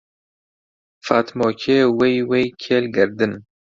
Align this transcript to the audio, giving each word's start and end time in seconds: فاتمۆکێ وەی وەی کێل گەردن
فاتمۆکێ 1.05 1.79
وەی 1.99 2.17
وەی 2.29 2.47
کێل 2.63 2.85
گەردن 2.95 3.33